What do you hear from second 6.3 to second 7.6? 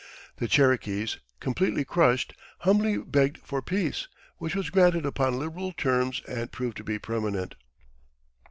proved to be permanent.